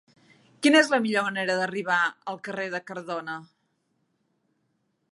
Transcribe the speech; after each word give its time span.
Quina 0.65 0.79
és 0.85 0.89
la 0.93 0.99
millor 1.03 1.25
manera 1.27 1.59
d'arribar 1.59 1.99
al 2.33 2.41
carrer 2.49 2.67
de 2.77 2.83
Cardona? 2.91 3.39